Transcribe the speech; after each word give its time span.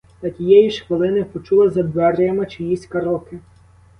Та 0.21 0.29
тієї 0.29 0.71
ж 0.71 0.85
хвилини 0.85 1.23
почула 1.23 1.69
за 1.69 1.83
дверима 1.83 2.45
чиїсь 2.45 2.85
кроки. 2.85 3.39